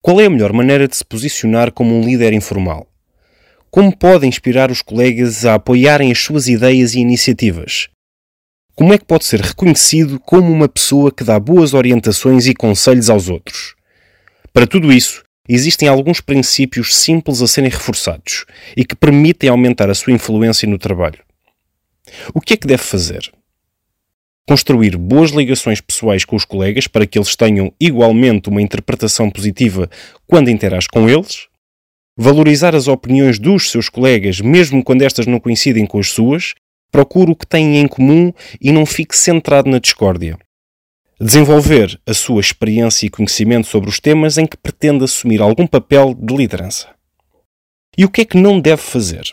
[0.00, 2.86] Qual é a melhor maneira de se posicionar como um líder informal?
[3.68, 7.88] Como pode inspirar os colegas a apoiarem as suas ideias e iniciativas?
[8.76, 13.10] Como é que pode ser reconhecido como uma pessoa que dá boas orientações e conselhos
[13.10, 13.74] aos outros?
[14.52, 19.94] Para tudo isso, existem alguns princípios simples a serem reforçados e que permitem aumentar a
[19.94, 21.18] sua influência no trabalho.
[22.32, 23.32] O que é que deve fazer?
[24.48, 29.90] Construir boas ligações pessoais com os colegas para que eles tenham igualmente uma interpretação positiva
[30.26, 31.48] quando interage com eles.
[32.16, 36.54] Valorizar as opiniões dos seus colegas, mesmo quando estas não coincidem com as suas.
[36.90, 40.38] Procure o que têm em comum e não fique centrado na discórdia.
[41.20, 46.14] Desenvolver a sua experiência e conhecimento sobre os temas em que pretende assumir algum papel
[46.14, 46.88] de liderança.
[47.98, 49.30] E o que é que não deve fazer?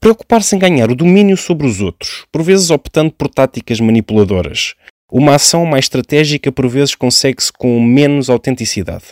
[0.00, 4.74] Preocupar-se em ganhar o domínio sobre os outros, por vezes optando por táticas manipuladoras.
[5.10, 9.06] Uma ação mais estratégica por vezes consegue-se com menos autenticidade.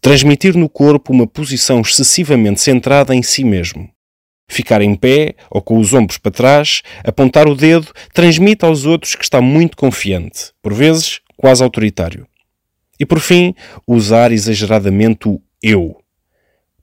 [0.00, 3.90] Transmitir no corpo uma posição excessivamente centrada em si mesmo.
[4.48, 9.14] Ficar em pé ou com os ombros para trás, apontar o dedo, transmite aos outros
[9.14, 12.26] que está muito confiante, por vezes quase autoritário.
[12.98, 13.54] E por fim,
[13.86, 16.00] usar exageradamente o eu.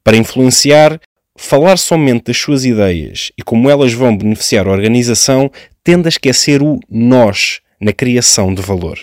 [0.03, 1.00] Para influenciar,
[1.38, 5.49] falar somente das suas ideias e como elas vão beneficiar a organização
[5.83, 8.97] tende a esquecer o nós na criação de valor.